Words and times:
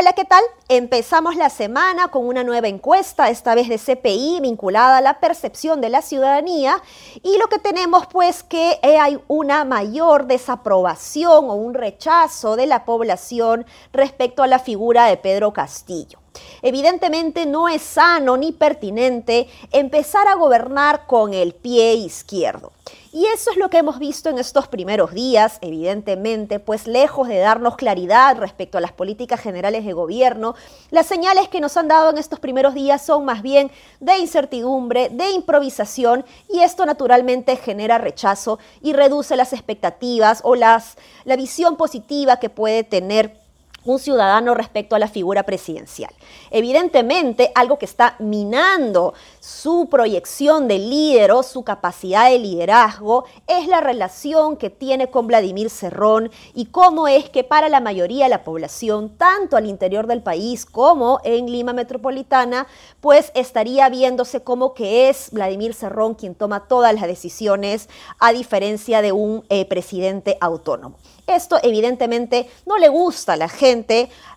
Hola, 0.00 0.14
¿qué 0.14 0.24
tal? 0.24 0.42
Empezamos 0.72 1.34
la 1.34 1.50
semana 1.50 2.12
con 2.12 2.28
una 2.28 2.44
nueva 2.44 2.68
encuesta, 2.68 3.28
esta 3.28 3.56
vez 3.56 3.68
de 3.68 3.76
CPI, 3.76 4.38
vinculada 4.40 4.98
a 4.98 5.00
la 5.00 5.18
percepción 5.18 5.80
de 5.80 5.88
la 5.88 6.00
ciudadanía. 6.00 6.80
Y 7.24 7.38
lo 7.38 7.48
que 7.48 7.58
tenemos 7.58 8.06
pues 8.06 8.44
que 8.44 8.78
hay 8.80 9.18
una 9.26 9.64
mayor 9.64 10.28
desaprobación 10.28 11.50
o 11.50 11.54
un 11.54 11.74
rechazo 11.74 12.54
de 12.54 12.66
la 12.66 12.84
población 12.84 13.66
respecto 13.92 14.44
a 14.44 14.46
la 14.46 14.60
figura 14.60 15.06
de 15.06 15.16
Pedro 15.16 15.52
Castillo. 15.52 16.20
Evidentemente 16.62 17.46
no 17.46 17.68
es 17.68 17.82
sano 17.82 18.36
ni 18.36 18.52
pertinente 18.52 19.48
empezar 19.72 20.28
a 20.28 20.36
gobernar 20.36 21.08
con 21.08 21.34
el 21.34 21.52
pie 21.52 21.94
izquierdo. 21.94 22.70
Y 23.12 23.26
eso 23.26 23.50
es 23.50 23.56
lo 23.56 23.70
que 23.70 23.78
hemos 23.78 23.98
visto 23.98 24.28
en 24.28 24.38
estos 24.38 24.68
primeros 24.68 25.12
días, 25.12 25.58
evidentemente, 25.62 26.60
pues 26.60 26.86
lejos 26.86 27.26
de 27.26 27.38
darnos 27.38 27.74
claridad 27.74 28.36
respecto 28.38 28.78
a 28.78 28.80
las 28.80 28.92
políticas 28.92 29.40
generales 29.40 29.84
de 29.84 29.92
gobierno, 29.92 30.54
las 30.90 31.06
señales 31.06 31.48
que 31.48 31.60
nos 31.60 31.76
han 31.76 31.86
dado 31.88 32.10
en 32.10 32.18
estos 32.18 32.40
primeros 32.40 32.74
días 32.74 33.04
son 33.04 33.24
más 33.24 33.42
bien 33.42 33.70
de 34.00 34.18
incertidumbre, 34.18 35.08
de 35.08 35.30
improvisación, 35.30 36.24
y 36.48 36.60
esto 36.60 36.84
naturalmente 36.84 37.56
genera 37.56 37.98
rechazo 37.98 38.58
y 38.82 38.92
reduce 38.92 39.36
las 39.36 39.52
expectativas 39.52 40.40
o 40.42 40.56
las, 40.56 40.96
la 41.24 41.36
visión 41.36 41.76
positiva 41.76 42.38
que 42.38 42.50
puede 42.50 42.82
tener 42.82 43.39
un 43.84 43.98
ciudadano 43.98 44.54
respecto 44.54 44.94
a 44.94 44.98
la 44.98 45.08
figura 45.08 45.44
presidencial. 45.44 46.12
Evidentemente, 46.50 47.50
algo 47.54 47.78
que 47.78 47.86
está 47.86 48.16
minando 48.18 49.14
su 49.40 49.88
proyección 49.90 50.68
de 50.68 50.78
líder 50.78 51.32
o 51.32 51.42
su 51.42 51.62
capacidad 51.62 52.30
de 52.30 52.38
liderazgo 52.38 53.24
es 53.46 53.66
la 53.66 53.80
relación 53.80 54.56
que 54.56 54.70
tiene 54.70 55.10
con 55.10 55.26
Vladimir 55.26 55.70
Cerrón 55.70 56.30
y 56.54 56.66
cómo 56.66 57.08
es 57.08 57.30
que 57.30 57.44
para 57.44 57.68
la 57.68 57.80
mayoría 57.80 58.24
de 58.24 58.30
la 58.30 58.44
población, 58.44 59.16
tanto 59.16 59.56
al 59.56 59.66
interior 59.66 60.06
del 60.06 60.22
país 60.22 60.66
como 60.66 61.20
en 61.24 61.50
Lima 61.50 61.72
Metropolitana, 61.72 62.66
pues 63.00 63.32
estaría 63.34 63.88
viéndose 63.88 64.42
como 64.42 64.74
que 64.74 65.08
es 65.08 65.30
Vladimir 65.30 65.74
Cerrón 65.74 66.14
quien 66.14 66.34
toma 66.34 66.68
todas 66.68 66.94
las 66.94 67.04
decisiones 67.04 67.88
a 68.18 68.32
diferencia 68.32 69.02
de 69.02 69.12
un 69.12 69.44
eh, 69.48 69.64
presidente 69.64 70.36
autónomo. 70.40 70.96
Esto 71.26 71.58
evidentemente 71.62 72.50
no 72.66 72.76
le 72.76 72.88
gusta 72.88 73.34
a 73.34 73.36
la 73.36 73.48
gente. 73.48 73.69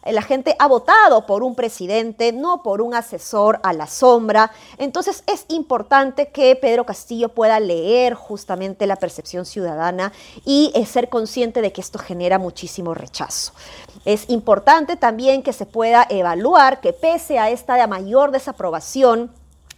La 0.06 0.22
gente 0.22 0.56
ha 0.59 0.67
votado 0.67 1.26
por 1.26 1.44
un 1.44 1.56
presidente, 1.56 2.34
no 2.34 2.62
por 2.62 2.81
un 2.81 2.94
asesor 2.94 3.59
a 3.64 3.73
la 3.73 3.88
sombra. 3.88 4.52
Entonces 4.78 5.23
es 5.28 5.45
importante 5.48 6.30
que 6.30 6.56
Pedro 6.56 6.86
Castillo 6.86 7.30
pueda 7.30 7.59
leer 7.59 8.14
justamente 8.14 8.86
la 8.86 8.98
percepción 8.98 9.45
ciudadana 9.45 10.12
y 10.45 10.72
eh, 10.75 10.86
ser 10.86 11.09
consciente 11.09 11.62
de 11.62 11.72
que 11.72 11.81
esto 11.81 12.00
genera 12.00 12.38
muchísimo 12.38 12.94
rechazo. 12.94 13.53
Es 14.06 14.30
importante 14.30 14.98
también 14.98 15.44
que 15.44 15.53
se 15.53 15.66
pueda 15.66 16.06
evaluar 16.09 16.81
que 16.81 16.94
pese 16.94 17.40
a 17.40 17.50
esta 17.50 17.88
mayor 17.88 18.31
desaprobación, 18.31 19.31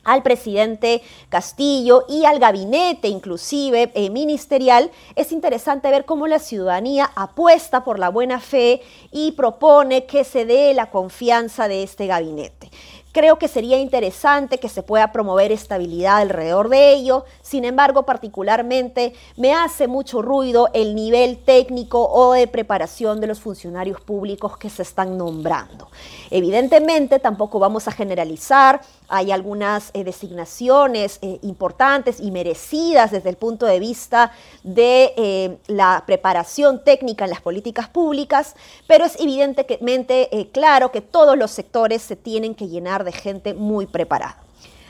al 0.06 0.24
presidente 0.24 1.02
Castillo 1.28 2.06
y 2.08 2.24
al 2.24 2.40
gabinete 2.40 3.10
inclusive 3.10 3.92
eh, 3.94 4.10
ministerial, 4.10 4.92
es 5.16 5.32
interesante 5.32 5.92
ver 5.92 6.06
cómo 6.06 6.28
la 6.28 6.40
ciudadanía 6.40 7.12
apuesta 7.16 7.84
por 7.84 8.00
la 8.00 8.10
buena 8.10 8.40
fe 8.40 8.82
y 9.12 9.34
propone 9.34 10.06
que 10.06 10.24
se 10.24 10.46
dé 10.46 10.74
la 10.74 10.90
confianza 10.90 11.68
de 11.68 11.84
este 11.84 12.08
gabinete. 12.08 12.70
Creo 13.16 13.40
que 13.40 13.48
sería 13.48 13.78
interesante 13.78 14.58
que 14.58 14.68
se 14.68 14.84
pueda 14.84 15.14
promover 15.14 15.50
estabilidad 15.54 16.18
alrededor 16.18 16.68
de 16.68 16.92
ello. 16.92 17.24
Sin 17.42 17.64
embargo, 17.64 18.04
particularmente 18.04 19.14
me 19.38 19.54
hace 19.54 19.88
mucho 19.88 20.22
ruido 20.22 20.68
el 20.74 20.96
nivel 20.96 21.38
técnico 21.38 22.10
o 22.10 22.34
de 22.34 22.46
preparación 22.48 23.22
de 23.22 23.28
los 23.28 23.40
funcionarios 23.40 24.02
públicos 24.02 24.58
que 24.58 24.70
se 24.70 24.82
están 24.82 25.18
nombrando. 25.18 25.88
Evidentemente, 26.30 27.20
tampoco 27.20 27.58
vamos 27.58 27.88
a 27.88 27.94
generalizar. 27.94 28.82
Hay 29.08 29.32
algunas 29.32 29.92
eh, 29.94 30.04
designaciones 30.04 31.20
eh, 31.22 31.40
importantes 31.44 32.20
y 32.20 32.32
merecidas 32.32 33.12
desde 33.12 33.30
el 33.30 33.38
punto 33.38 33.66
de 33.66 33.80
vista 33.80 34.34
de 34.64 35.14
eh, 35.16 35.58
la 35.68 36.04
preparación 36.06 36.84
técnica 36.84 37.24
en 37.24 37.30
las 37.30 37.40
políticas 37.40 37.88
públicas, 37.88 38.56
pero 38.88 39.06
es 39.06 39.18
evidentemente 39.22 40.50
claro 40.52 40.92
que 40.92 41.00
todos 41.00 41.38
los 41.38 41.52
sectores 41.52 42.02
se 42.02 42.18
tienen 42.18 42.56
que 42.56 42.68
llenar 42.68 43.05
de 43.06 43.14
gente 43.14 43.54
muy 43.54 43.86
preparada. 43.86 44.38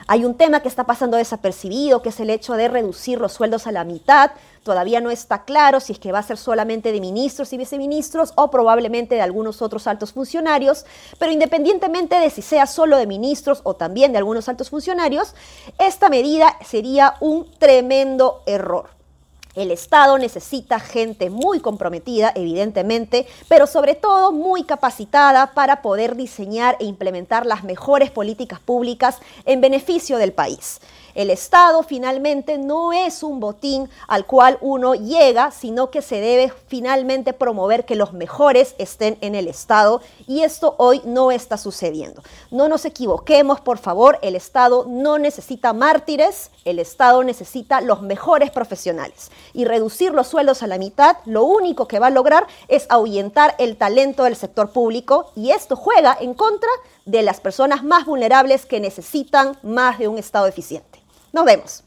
Hay 0.08 0.24
un 0.24 0.36
tema 0.36 0.60
que 0.60 0.68
está 0.68 0.84
pasando 0.84 1.18
desapercibido, 1.18 2.04
que 2.04 2.10
es 2.10 2.20
el 2.20 2.30
hecho 2.30 2.54
de 2.54 2.68
reducir 2.68 3.20
los 3.20 3.34
sueldos 3.34 3.66
a 3.66 3.72
la 3.72 3.84
mitad. 3.84 4.32
Todavía 4.62 5.02
no 5.02 5.10
está 5.10 5.46
claro 5.46 5.80
si 5.80 5.94
es 5.94 6.00
que 6.00 6.12
va 6.12 6.20
a 6.20 6.24
ser 6.24 6.38
solamente 6.38 6.92
de 6.92 7.02
ministros 7.02 7.52
y 7.54 7.58
viceministros 7.58 8.32
o 8.36 8.52
probablemente 8.52 9.16
de 9.16 9.22
algunos 9.22 9.64
otros 9.64 9.88
altos 9.88 10.14
funcionarios, 10.14 10.86
pero 11.18 11.32
independientemente 11.32 12.20
de 12.20 12.30
si 12.30 12.44
sea 12.44 12.68
solo 12.68 12.98
de 12.98 13.08
ministros 13.08 13.62
o 13.64 13.76
también 13.76 14.12
de 14.12 14.20
algunos 14.20 14.48
altos 14.48 14.70
funcionarios, 14.70 15.34
esta 15.80 16.08
medida 16.08 16.56
sería 16.64 17.16
un 17.20 17.50
tremendo 17.58 18.44
error. 18.46 18.90
El 19.56 19.72
Estado 19.72 20.18
necesita 20.18 20.82
gente 20.82 21.30
muy 21.30 21.62
comprometida, 21.62 22.34
evidentemente, 22.36 23.26
pero 23.48 23.68
sobre 23.68 23.96
todo 23.96 24.34
muy 24.34 24.66
capacitada 24.66 25.54
para 25.54 25.82
poder 25.82 26.18
diseñar 26.18 26.76
e 26.82 26.86
implementar 26.86 27.46
las 27.46 27.64
mejores 27.64 28.12
políticas 28.12 28.60
públicas 28.60 29.20
en 29.46 29.62
beneficio 29.62 30.18
del 30.18 30.34
país. 30.34 30.82
El 31.16 31.30
Estado 31.30 31.82
finalmente 31.84 32.58
no 32.58 32.92
es 32.92 33.24
un 33.24 33.40
botín 33.40 33.90
al 34.10 34.26
cual 34.26 34.58
uno 34.60 34.96
llega, 34.96 35.52
sino 35.52 35.90
que 35.90 36.02
se 36.02 36.20
debe 36.20 36.52
finalmente 36.68 37.32
promover 37.32 37.86
que 37.86 37.96
los 37.96 38.12
mejores 38.12 38.76
estén 38.78 39.18
en 39.22 39.34
el 39.34 39.48
Estado 39.48 40.02
y 40.28 40.42
esto 40.42 40.76
hoy 40.78 41.02
no 41.06 41.32
está 41.32 41.58
sucediendo. 41.58 42.22
No 42.52 42.68
nos 42.68 42.84
equivoquemos, 42.84 43.62
por 43.62 43.78
favor, 43.78 44.20
el 44.22 44.36
Estado 44.36 44.86
no 44.90 45.18
necesita 45.18 45.72
mártires, 45.72 46.52
el 46.66 46.80
Estado 46.80 47.24
necesita 47.24 47.80
los 47.80 48.02
mejores 48.02 48.52
profesionales 48.52 49.32
y 49.54 49.66
reducir 49.66 50.14
los 50.14 50.28
sueldos 50.28 50.64
a 50.64 50.68
la 50.68 50.78
mitad, 50.78 51.18
lo 51.26 51.44
único 51.44 51.88
que 51.88 52.00
va 52.00 52.08
a 52.08 52.12
lograr 52.12 52.48
es 52.68 52.86
ahuyentar 52.90 53.56
el 53.60 53.78
talento 53.78 54.24
del 54.24 54.36
sector 54.36 54.72
público 54.72 55.32
y 55.36 55.52
esto 55.52 55.76
juega 55.76 56.18
en 56.20 56.34
contra 56.34 56.70
de 57.06 57.22
las 57.22 57.40
personas 57.40 57.84
más 57.84 58.06
vulnerables 58.06 58.66
que 58.66 58.80
necesitan 58.80 59.58
más 59.64 60.00
de 60.00 60.08
un 60.08 60.18
Estado 60.18 60.48
eficiente. 60.48 61.02
Nos 61.32 61.46
vemos. 61.46 61.85